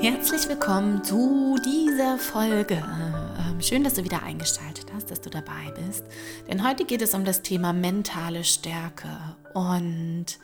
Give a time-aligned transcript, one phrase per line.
[0.00, 2.74] Herzlich willkommen zu dieser Folge.
[2.76, 6.04] Ähm, schön, dass du wieder eingeschaltet hast, dass du dabei bist.
[6.46, 9.08] Denn heute geht es um das Thema mentale Stärke.
[9.54, 10.38] Und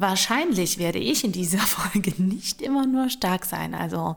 [0.00, 3.74] Wahrscheinlich werde ich in dieser Folge nicht immer nur stark sein.
[3.74, 4.14] Also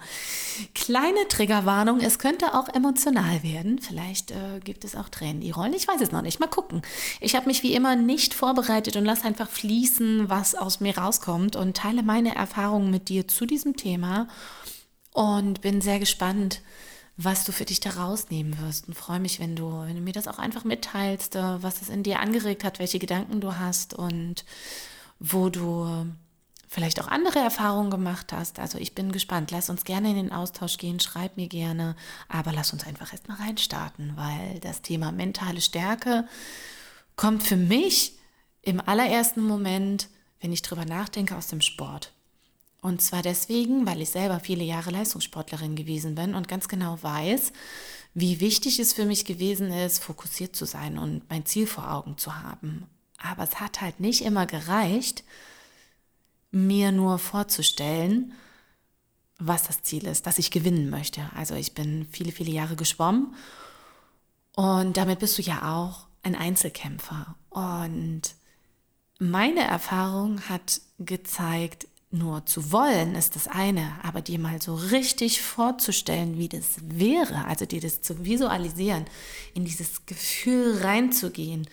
[0.76, 3.80] kleine Triggerwarnung, es könnte auch emotional werden.
[3.80, 5.74] Vielleicht äh, gibt es auch Tränen, die rollen.
[5.74, 6.40] Ich weiß es noch nicht.
[6.40, 6.84] Mal gucken.
[7.20, 11.56] Ich habe mich wie immer nicht vorbereitet und lasse einfach fließen, was aus mir rauskommt
[11.56, 14.28] und teile meine Erfahrungen mit dir zu diesem Thema
[15.14, 16.62] und bin sehr gespannt,
[17.18, 20.14] was du für dich da rausnehmen wirst und freue mich, wenn du, wenn du mir
[20.14, 23.96] das auch einfach mitteilst, äh, was es in dir angeregt hat, welche Gedanken du hast
[23.96, 24.46] und
[25.22, 26.08] wo du
[26.68, 28.58] vielleicht auch andere Erfahrungen gemacht hast.
[28.58, 29.52] Also ich bin gespannt.
[29.52, 31.96] Lass uns gerne in den Austausch gehen, schreib mir gerne,
[32.28, 36.26] aber lass uns einfach erstmal reinstarten, weil das Thema mentale Stärke
[37.16, 38.14] kommt für mich
[38.62, 40.08] im allerersten Moment,
[40.40, 42.14] wenn ich drüber nachdenke, aus dem Sport.
[42.82, 47.52] Und zwar deswegen, weil ich selber viele Jahre Leistungssportlerin gewesen bin und ganz genau weiß,
[48.16, 52.18] wie wichtig es für mich gewesen ist, fokussiert zu sein und mein Ziel vor Augen
[52.18, 52.88] zu haben.
[53.24, 55.24] Aber es hat halt nicht immer gereicht,
[56.52, 58.34] mir nur vorzustellen,
[59.40, 61.30] was das Ziel ist, dass ich gewinnen möchte.
[61.36, 63.34] Also ich bin viele, viele Jahre geschwommen
[64.56, 67.36] und damit bist du ja auch ein Einzelkämpfer.
[67.50, 68.22] Und
[69.18, 75.42] meine Erfahrung hat gezeigt, nur zu wollen ist das eine, aber dir mal so richtig
[75.42, 79.06] vorzustellen, wie das wäre, also dir das zu visualisieren,
[79.54, 81.68] in dieses Gefühl reinzugehen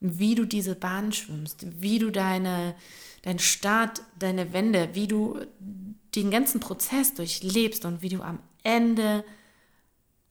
[0.00, 2.74] wie du diese Bahn schwimmst, wie du deine,
[3.22, 5.40] dein Start, deine Wende, wie du
[6.14, 9.24] den ganzen Prozess durchlebst und wie du am Ende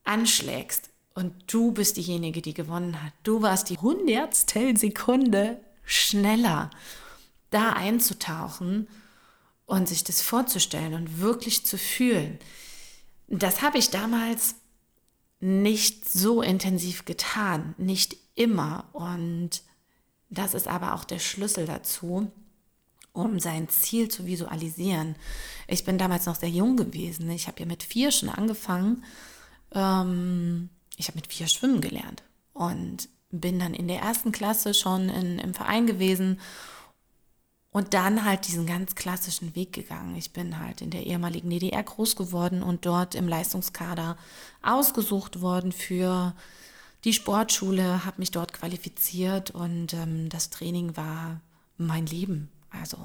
[0.03, 0.89] anschlägst.
[1.13, 3.13] Und du bist diejenige, die gewonnen hat.
[3.23, 6.69] Du warst die hundertstel Sekunde schneller,
[7.51, 8.87] da einzutauchen
[9.65, 12.37] und sich das vorzustellen und wirklich zu fühlen.
[13.27, 14.55] Das habe ich damals
[15.39, 18.85] nicht so intensiv getan, nicht immer.
[18.93, 19.63] Und
[20.29, 22.31] das ist aber auch der Schlüssel dazu,
[23.13, 25.15] um sein Ziel zu visualisieren.
[25.67, 27.29] Ich bin damals noch sehr jung gewesen.
[27.29, 29.03] Ich habe ja mit vier schon angefangen.
[29.71, 32.23] Ähm, ich habe mit vier schwimmen gelernt
[32.53, 36.39] und bin dann in der ersten Klasse schon in, im Verein gewesen
[37.71, 40.15] und dann halt diesen ganz klassischen Weg gegangen.
[40.15, 44.17] Ich bin halt in der ehemaligen DDR groß geworden und dort im Leistungskader
[44.61, 46.33] ausgesucht worden für
[47.05, 51.39] die Sportschule, habe mich dort qualifiziert und ähm, das Training war
[51.77, 52.49] mein Leben.
[52.69, 52.97] Also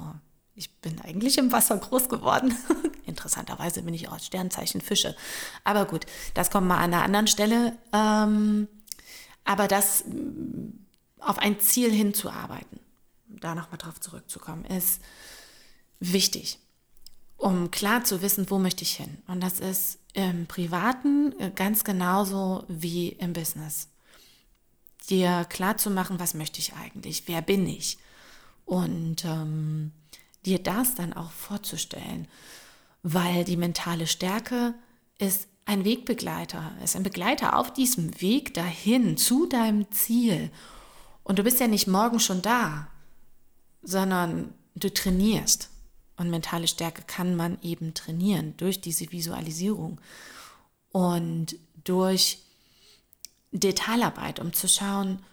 [0.55, 2.53] ich bin eigentlich im Wasser groß geworden.
[3.05, 5.15] Interessanterweise bin ich aus Sternzeichen Fische.
[5.63, 7.77] Aber gut, das kommt mal an einer anderen Stelle.
[7.93, 8.67] Ähm,
[9.45, 10.03] aber das
[11.19, 12.81] auf ein Ziel hinzuarbeiten
[13.41, 15.01] da nochmal drauf zurückzukommen, ist
[15.99, 16.59] wichtig,
[17.37, 19.17] um klar zu wissen, wo möchte ich hin.
[19.27, 23.87] Und das ist im Privaten äh, ganz genauso wie im Business.
[25.09, 27.97] Dir klar zu machen, was möchte ich eigentlich, wer bin ich?
[28.65, 29.91] Und ähm,
[30.45, 32.27] dir das dann auch vorzustellen,
[33.03, 34.75] weil die mentale Stärke
[35.17, 40.51] ist ein Wegbegleiter, ist ein Begleiter auf diesem Weg dahin zu deinem Ziel.
[41.23, 42.87] Und du bist ja nicht morgen schon da,
[43.81, 45.70] sondern du trainierst.
[46.21, 49.99] Und mentale Stärke kann man eben trainieren durch diese Visualisierung
[50.91, 52.43] und durch
[53.51, 55.23] Detailarbeit, um zu schauen,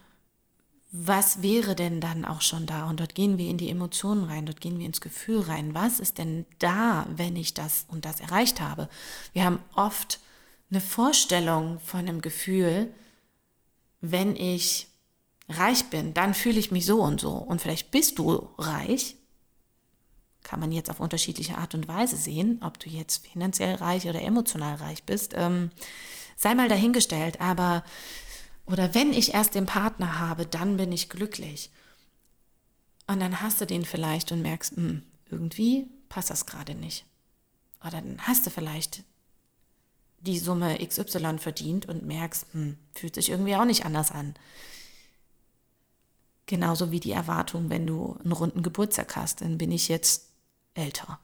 [0.91, 2.89] was wäre denn dann auch schon da?
[2.89, 5.75] Und dort gehen wir in die Emotionen rein, dort gehen wir ins Gefühl rein.
[5.75, 8.89] Was ist denn da, wenn ich das und das erreicht habe?
[9.31, 10.19] Wir haben oft
[10.71, 12.91] eine Vorstellung von einem Gefühl,
[14.01, 14.87] wenn ich
[15.49, 17.33] reich bin, dann fühle ich mich so und so.
[17.33, 19.17] Und vielleicht bist du reich.
[20.49, 24.19] Kann man jetzt auf unterschiedliche Art und Weise sehen, ob du jetzt finanziell reich oder
[24.23, 25.35] emotional reich bist.
[25.35, 25.69] Ähm,
[26.35, 27.83] sei mal dahingestellt, aber
[28.65, 31.69] oder wenn ich erst den Partner habe, dann bin ich glücklich.
[33.05, 37.05] Und dann hast du den vielleicht und merkst, mh, hm, irgendwie passt das gerade nicht.
[37.81, 39.03] Oder dann hast du vielleicht
[40.21, 44.33] die Summe XY verdient und merkst, hm, fühlt sich irgendwie auch nicht anders an.
[46.47, 50.28] Genauso wie die Erwartung, wenn du einen runden Geburtstag hast, dann bin ich jetzt
[50.73, 51.19] älter.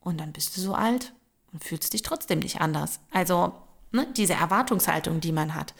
[0.00, 1.12] Und dann bist du so alt
[1.52, 3.00] und fühlst dich trotzdem nicht anders.
[3.10, 3.54] Also
[3.92, 5.74] ne, diese Erwartungshaltung, die man hat,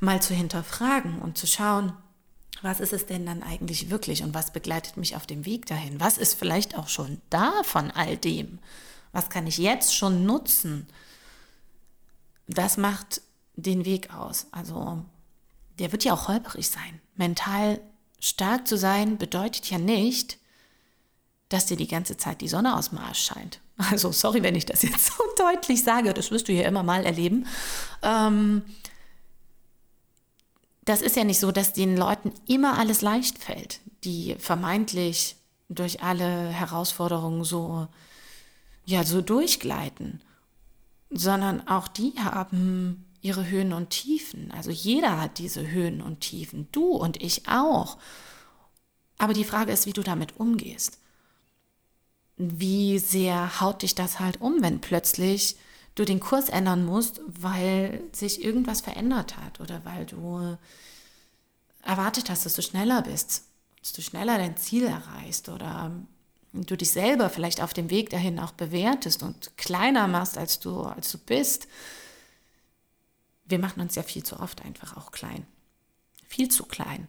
[0.00, 1.92] mal zu hinterfragen und zu schauen,
[2.62, 6.00] was ist es denn dann eigentlich wirklich und was begleitet mich auf dem Weg dahin?
[6.00, 8.58] Was ist vielleicht auch schon da von all dem?
[9.12, 10.86] Was kann ich jetzt schon nutzen?
[12.46, 13.22] Das macht
[13.54, 14.46] den Weg aus.
[14.50, 15.04] Also
[15.78, 17.00] der wird ja auch holperig sein.
[17.14, 17.80] Mental
[18.20, 20.38] Stark zu sein bedeutet ja nicht,
[21.48, 23.60] dass dir die ganze Zeit die Sonne aus dem Arsch scheint.
[23.90, 27.04] Also sorry, wenn ich das jetzt so deutlich sage, das wirst du hier immer mal
[27.04, 27.46] erleben.
[28.02, 28.62] Ähm,
[30.84, 35.36] das ist ja nicht so, dass den Leuten immer alles leicht fällt, die vermeintlich
[35.68, 37.86] durch alle Herausforderungen so,
[38.84, 40.22] ja, so durchgleiten,
[41.10, 44.50] sondern auch die haben ihre Höhen und Tiefen.
[44.50, 47.98] Also jeder hat diese Höhen und Tiefen, du und ich auch.
[49.18, 50.98] Aber die Frage ist, wie du damit umgehst.
[52.38, 55.56] Wie sehr haut dich das halt um, wenn plötzlich
[55.96, 60.56] du den Kurs ändern musst, weil sich irgendwas verändert hat oder weil du
[61.82, 63.44] erwartet hast, dass du schneller bist,
[63.80, 65.90] dass du schneller dein Ziel erreichst oder
[66.52, 70.82] du dich selber vielleicht auf dem Weg dahin auch bewertest und kleiner machst, als du,
[70.82, 71.68] als du bist.
[73.44, 75.46] Wir machen uns ja viel zu oft einfach auch klein.
[76.28, 77.08] Viel zu klein.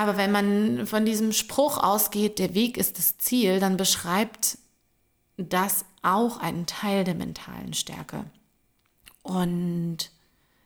[0.00, 4.56] Aber wenn man von diesem Spruch ausgeht, der Weg ist das Ziel, dann beschreibt
[5.36, 8.24] das auch einen Teil der mentalen Stärke.
[9.22, 10.10] Und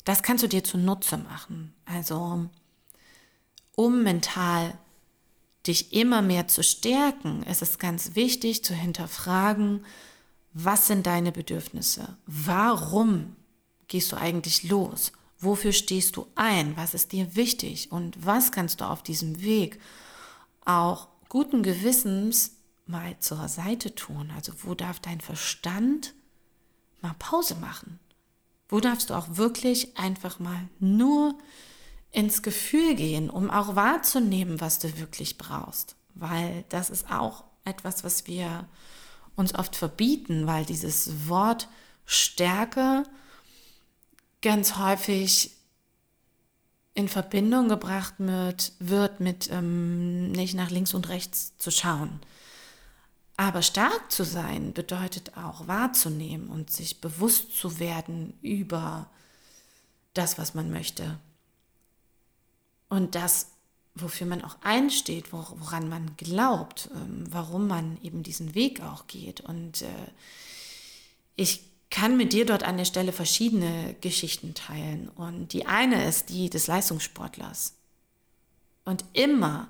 [0.04, 1.75] das kannst du dir zunutze machen.
[1.84, 2.48] Also,
[3.75, 4.78] um mental
[5.66, 9.84] dich immer mehr zu stärken, ist es ganz wichtig zu hinterfragen,
[10.52, 12.16] was sind deine Bedürfnisse?
[12.26, 13.34] Warum
[13.88, 15.10] gehst du eigentlich los?
[15.44, 16.76] Wofür stehst du ein?
[16.76, 17.93] Was ist dir wichtig?
[17.93, 19.81] Und was kannst du auf diesem Weg
[20.64, 22.56] auch guten Gewissens
[22.87, 24.32] mal zur Seite tun?
[24.35, 26.14] Also wo darf dein Verstand
[27.00, 28.00] mal Pause machen?
[28.69, 31.38] Wo darfst du auch wirklich einfach mal nur
[32.11, 35.96] ins Gefühl gehen, um auch wahrzunehmen, was du wirklich brauchst?
[36.14, 38.67] Weil das ist auch etwas, was wir
[39.37, 41.69] uns oft verbieten, weil dieses Wort
[42.06, 43.05] Stärke
[44.44, 45.52] ganz häufig
[46.93, 52.20] in Verbindung gebracht wird, wird mit ähm, nicht nach links und rechts zu schauen.
[53.38, 59.11] Aber stark zu sein bedeutet auch wahrzunehmen und sich bewusst zu werden über
[60.12, 61.19] das, was man möchte.
[62.91, 63.49] Und das,
[63.94, 69.41] wofür man auch einsteht, woran man glaubt, ähm, warum man eben diesen Weg auch geht.
[69.41, 70.11] Und äh,
[71.35, 75.08] ich kann mit dir dort an der Stelle verschiedene Geschichten teilen.
[75.11, 77.75] Und die eine ist die des Leistungssportlers.
[78.85, 79.69] Und immer,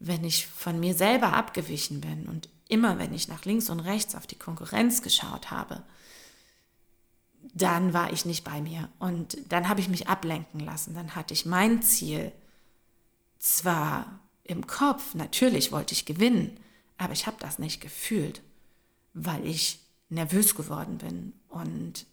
[0.00, 4.16] wenn ich von mir selber abgewichen bin und immer wenn ich nach links und rechts
[4.16, 5.84] auf die Konkurrenz geschaut habe,
[7.54, 8.88] dann war ich nicht bei mir.
[8.98, 10.94] Und dann habe ich mich ablenken lassen.
[10.94, 12.32] Dann hatte ich mein Ziel
[13.38, 16.58] zwar im Kopf, natürlich wollte ich gewinnen,
[16.98, 18.42] aber ich habe das nicht gefühlt,
[19.14, 19.78] weil ich
[20.10, 22.06] nervös geworden bin und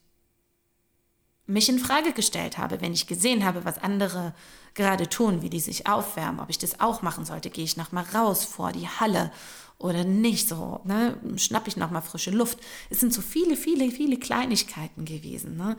[1.46, 4.34] mich in Frage gestellt habe, wenn ich gesehen habe, was andere
[4.74, 7.92] gerade tun, wie die sich aufwärmen, ob ich das auch machen sollte, gehe ich noch
[7.92, 9.32] mal raus vor die Halle
[9.80, 12.60] oder nicht so, ne, schnapp ich noch mal frische Luft.
[12.90, 15.78] Es sind so viele, viele, viele Kleinigkeiten gewesen, ne?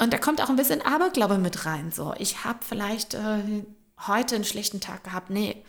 [0.00, 1.90] Und da kommt auch ein bisschen Aberglaube mit rein.
[1.90, 3.64] So, ich habe vielleicht äh,
[4.06, 5.28] heute einen schlechten Tag gehabt.
[5.28, 5.64] Nee,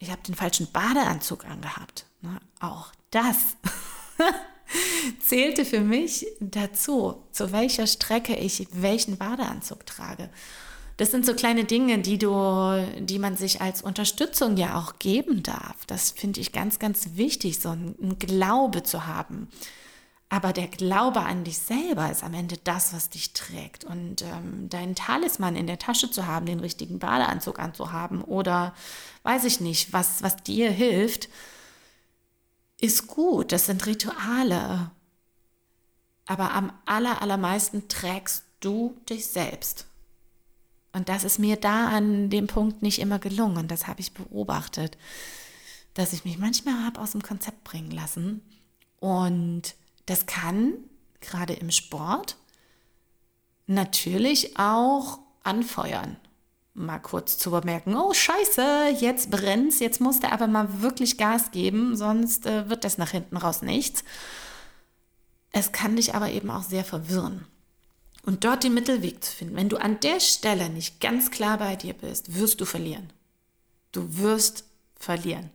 [0.00, 2.06] ich habe den falschen Badeanzug angehabt.
[2.22, 2.40] Ne?
[2.58, 3.36] Auch das
[5.20, 10.30] zählte für mich dazu, zu welcher Strecke ich welchen Badeanzug trage.
[10.96, 15.42] Das sind so kleine Dinge, die du, die man sich als Unterstützung ja auch geben
[15.42, 15.86] darf.
[15.86, 19.48] Das finde ich ganz, ganz wichtig, so einen Glaube zu haben.
[20.28, 23.84] Aber der Glaube an dich selber ist am Ende das, was dich trägt.
[23.84, 28.74] Und ähm, deinen Talisman in der Tasche zu haben, den richtigen Badeanzug anzuhaben oder
[29.22, 31.30] weiß ich nicht, was, was dir hilft,
[32.80, 33.52] ist gut.
[33.52, 34.90] Das sind Rituale.
[36.26, 39.86] Aber am aller, allermeisten trägst du dich selbst.
[40.92, 43.68] Und das ist mir da an dem Punkt nicht immer gelungen.
[43.68, 44.98] Das habe ich beobachtet,
[45.94, 48.42] dass ich mich manchmal habe aus dem Konzept bringen lassen.
[48.98, 49.74] Und
[50.06, 50.74] das kann
[51.20, 52.36] gerade im Sport
[53.66, 56.16] natürlich auch anfeuern.
[56.72, 61.50] Mal kurz zu bemerken, oh scheiße, jetzt brennt's, jetzt musst du aber mal wirklich Gas
[61.50, 64.04] geben, sonst äh, wird das nach hinten raus nichts.
[65.52, 67.46] Es kann dich aber eben auch sehr verwirren.
[68.22, 69.56] Und dort den Mittelweg zu finden.
[69.56, 73.12] Wenn du an der Stelle nicht ganz klar bei dir bist, wirst du verlieren.
[73.92, 75.50] Du wirst verlieren.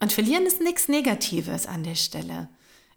[0.00, 2.48] Und verlieren ist nichts Negatives an der Stelle.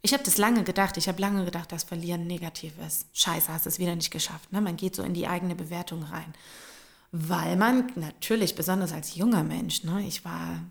[0.02, 0.98] Ich habe das lange gedacht.
[0.98, 3.06] Ich habe lange gedacht, dass Verlieren negativ ist.
[3.14, 4.52] Scheiße, hast es wieder nicht geschafft.
[4.52, 4.62] Ne?
[4.62, 6.34] Man geht so in die eigene Bewertung rein.
[7.12, 10.62] Weil man natürlich, besonders als junger Mensch, ne, ich war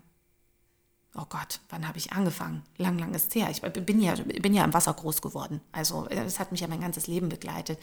[1.15, 2.63] oh Gott, wann habe ich angefangen?
[2.77, 3.49] Lang, lang ist her.
[3.49, 5.61] Ich bin ja, bin ja im Wasser groß geworden.
[5.71, 7.79] Also es hat mich ja mein ganzes Leben begleitet.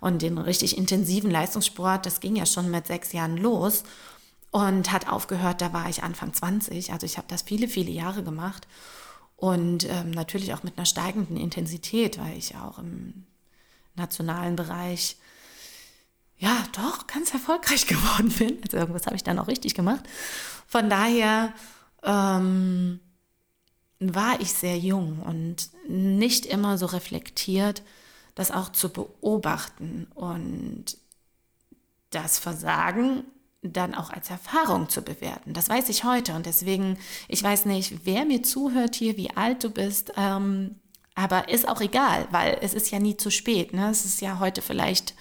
[0.00, 3.84] Und den richtig intensiven Leistungssport, das ging ja schon mit sechs Jahren los.
[4.50, 6.92] und hat aufgehört, da war ich Anfang 20.
[6.92, 8.66] Also ich habe das viele, viele Jahre gemacht
[9.36, 13.24] und ähm, natürlich auch mit einer steigenden Intensität, weil ich auch im
[13.94, 15.16] nationalen Bereich
[16.38, 18.58] ja doch ganz erfolgreich geworden bin.
[18.62, 20.04] Also irgendwas habe ich dann auch richtig gemacht.
[20.66, 21.52] Von daher
[22.02, 23.00] ähm,
[23.98, 27.82] war ich sehr jung und nicht immer so reflektiert,
[28.34, 30.98] das auch zu beobachten und
[32.10, 33.24] das Versagen
[33.68, 35.52] dann auch als Erfahrung zu bewerten.
[35.52, 39.64] Das weiß ich heute und deswegen, ich weiß nicht, wer mir zuhört hier, wie alt
[39.64, 40.76] du bist, ähm,
[41.14, 43.72] aber ist auch egal, weil es ist ja nie zu spät.
[43.72, 43.90] Ne?
[43.90, 45.14] Es ist ja heute vielleicht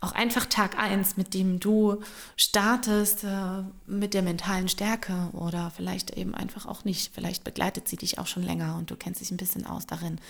[0.00, 2.02] auch einfach Tag eins, mit dem du
[2.36, 7.12] startest äh, mit der mentalen Stärke oder vielleicht eben einfach auch nicht.
[7.14, 10.20] Vielleicht begleitet sie dich auch schon länger und du kennst dich ein bisschen aus darin.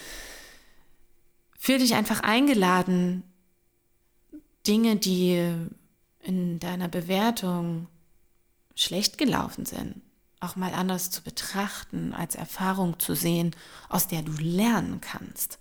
[1.59, 3.23] Fühl dich einfach eingeladen,
[4.67, 5.53] Dinge, die
[6.27, 7.87] in deiner Bewertung
[8.75, 10.03] schlecht gelaufen sind,
[10.41, 13.55] auch mal anders zu betrachten, als Erfahrung zu sehen,
[13.89, 15.59] aus der du lernen kannst,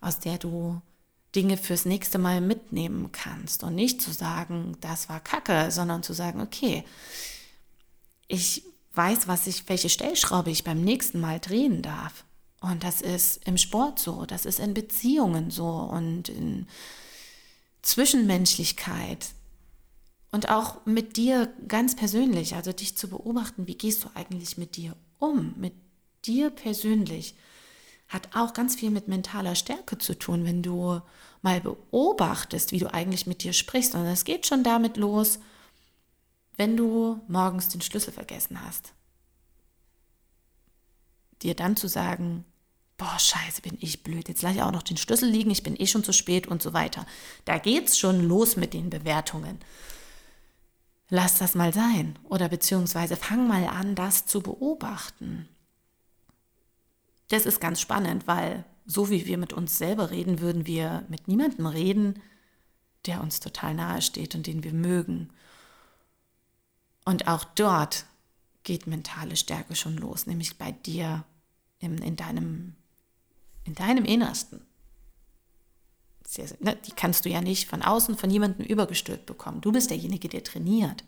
[0.00, 0.80] aus der du
[1.34, 6.14] Dinge fürs nächste Mal mitnehmen kannst und nicht zu sagen, das war Kacke, sondern zu
[6.14, 6.84] sagen, okay,
[8.28, 12.24] ich weiß, was ich, welche Stellschraube ich beim nächsten Mal drehen darf.
[12.60, 16.66] Und das ist im Sport so, das ist in Beziehungen so und in
[17.82, 19.26] Zwischenmenschlichkeit
[20.30, 24.76] und auch mit dir ganz persönlich, also dich zu beobachten, wie gehst du eigentlich mit
[24.76, 25.74] dir um, mit
[26.24, 27.34] dir persönlich,
[28.08, 31.00] hat auch ganz viel mit mentaler Stärke zu tun, wenn du
[31.42, 33.94] mal beobachtest, wie du eigentlich mit dir sprichst.
[33.94, 35.38] Und es geht schon damit los,
[36.56, 38.92] wenn du morgens den Schlüssel vergessen hast.
[41.42, 42.44] Dir dann zu sagen,
[42.96, 45.76] boah, scheiße, bin ich blöd, jetzt lasse ich auch noch den Schlüssel liegen, ich bin
[45.78, 47.06] eh schon zu spät und so weiter.
[47.44, 49.58] Da geht's schon los mit den Bewertungen
[51.10, 55.48] lass das mal sein oder beziehungsweise fang mal an, das zu beobachten.
[57.28, 61.28] Das ist ganz spannend, weil so wie wir mit uns selber reden, würden wir mit
[61.28, 62.22] niemandem reden,
[63.06, 65.30] der uns total nahe steht und den wir mögen.
[67.04, 68.06] Und auch dort
[68.62, 71.24] geht mentale Stärke schon los, nämlich bei dir
[71.78, 72.76] in, in, deinem,
[73.64, 74.66] in deinem Innersten
[76.28, 79.62] sehr, ne, die kannst du ja nicht von außen von jemandem übergestülpt bekommen.
[79.62, 81.02] Du bist derjenige, der trainiert.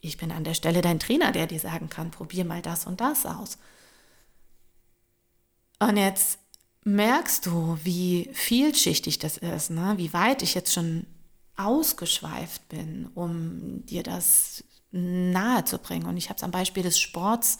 [0.00, 3.02] Ich bin an der Stelle dein Trainer, der dir sagen kann, probier mal das und
[3.02, 3.58] das aus.
[5.80, 6.38] Und jetzt
[6.84, 9.94] merkst du, wie vielschichtig das ist, ne?
[9.98, 11.06] wie weit ich jetzt schon
[11.56, 16.06] ausgeschweift bin, um dir das nahe zu bringen.
[16.06, 17.58] Und ich habe es am Beispiel des Sports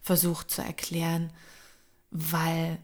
[0.00, 1.32] versucht zu erklären,
[2.12, 2.78] weil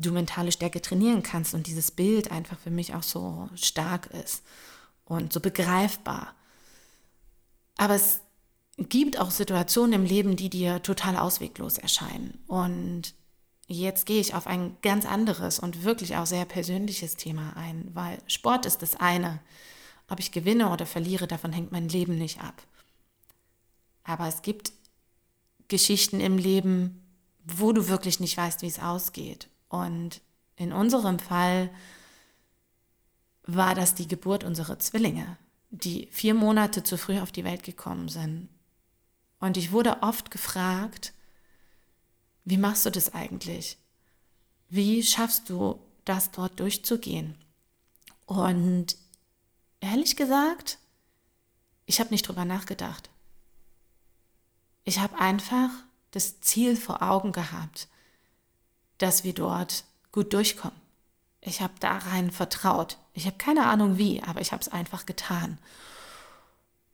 [0.00, 4.42] du mentale Stärke trainieren kannst und dieses Bild einfach für mich auch so stark ist
[5.04, 6.34] und so begreifbar.
[7.76, 8.20] Aber es
[8.76, 12.38] gibt auch Situationen im Leben, die dir total ausweglos erscheinen.
[12.46, 13.14] Und
[13.66, 18.18] jetzt gehe ich auf ein ganz anderes und wirklich auch sehr persönliches Thema ein, weil
[18.26, 19.40] Sport ist das eine.
[20.08, 22.62] Ob ich gewinne oder verliere, davon hängt mein Leben nicht ab.
[24.04, 24.72] Aber es gibt
[25.68, 27.02] Geschichten im Leben,
[27.44, 29.48] wo du wirklich nicht weißt, wie es ausgeht.
[29.68, 30.20] Und
[30.56, 31.70] in unserem Fall
[33.44, 35.36] war das die Geburt unserer Zwillinge,
[35.70, 38.48] die vier Monate zu früh auf die Welt gekommen sind.
[39.40, 41.12] Und ich wurde oft gefragt,
[42.44, 43.78] wie machst du das eigentlich?
[44.68, 47.36] Wie schaffst du das dort durchzugehen?
[48.26, 48.96] Und
[49.80, 50.78] ehrlich gesagt,
[51.86, 53.08] ich habe nicht drüber nachgedacht.
[54.84, 55.70] Ich habe einfach
[56.10, 57.88] das Ziel vor Augen gehabt
[58.98, 60.76] dass wir dort gut durchkommen.
[61.40, 62.98] Ich habe da rein vertraut.
[63.14, 65.58] Ich habe keine Ahnung wie, aber ich habe es einfach getan.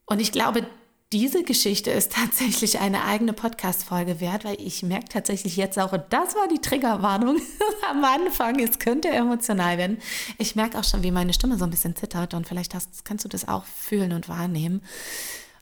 [0.07, 0.67] Und ich glaube,
[1.13, 6.35] diese Geschichte ist tatsächlich eine eigene Podcast-Folge wert, weil ich merke tatsächlich jetzt auch, das
[6.35, 7.41] war die Triggerwarnung
[7.91, 9.99] am Anfang, es könnte emotional werden.
[10.39, 13.25] Ich merke auch schon, wie meine Stimme so ein bisschen zittert und vielleicht hast, kannst
[13.25, 14.83] du das auch fühlen und wahrnehmen,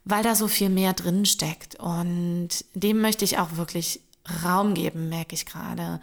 [0.05, 1.75] weil da so viel mehr drin steckt.
[1.79, 4.01] Und dem möchte ich auch wirklich
[4.43, 5.99] Raum geben, merke ich gerade.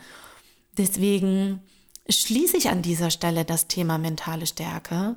[0.76, 1.62] Deswegen
[2.08, 5.16] schließe ich an dieser Stelle das Thema mentale Stärke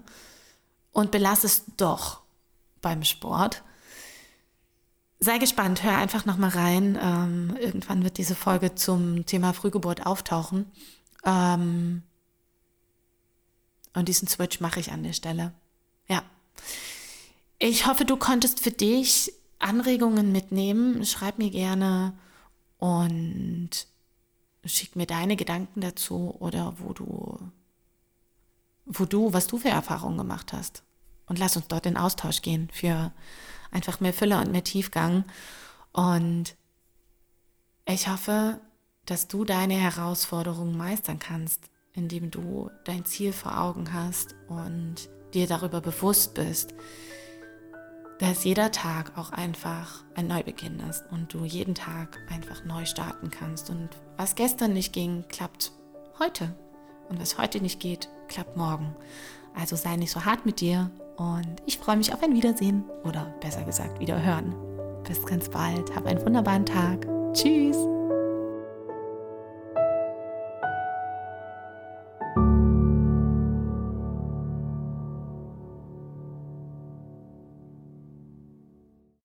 [0.91, 2.21] und belasse es doch
[2.81, 3.63] beim Sport.
[5.19, 6.97] Sei gespannt, hör einfach nochmal rein.
[7.01, 10.69] Ähm, irgendwann wird diese Folge zum Thema Frühgeburt auftauchen.
[11.23, 12.03] Ähm,
[13.93, 15.53] und diesen Switch mache ich an der Stelle.
[16.07, 16.23] Ja.
[17.57, 21.05] Ich hoffe, du konntest für dich Anregungen mitnehmen.
[21.05, 22.13] Schreib mir gerne
[22.83, 23.69] und
[24.65, 27.39] schick mir deine Gedanken dazu oder wo du,
[28.83, 30.83] wo du, was du für Erfahrungen gemacht hast.
[31.25, 33.13] Und lass uns dort in Austausch gehen für
[33.71, 35.23] einfach mehr Fülle und mehr Tiefgang.
[35.93, 36.57] Und
[37.85, 38.59] ich hoffe,
[39.05, 45.47] dass du deine Herausforderungen meistern kannst, indem du dein Ziel vor Augen hast und dir
[45.47, 46.73] darüber bewusst bist,
[48.19, 53.31] dass jeder Tag auch einfach ein Neubeginn ist und du jeden Tag einfach neu starten
[53.31, 53.69] kannst.
[53.69, 55.71] Und was gestern nicht ging, klappt
[56.19, 56.55] heute.
[57.09, 58.95] Und was heute nicht geht, klappt morgen.
[59.55, 63.33] Also sei nicht so hart mit dir und ich freue mich auf ein Wiedersehen oder
[63.39, 64.55] besser gesagt Wiederhören.
[65.07, 65.95] Bis ganz bald.
[65.95, 67.05] Hab einen wunderbaren Tag.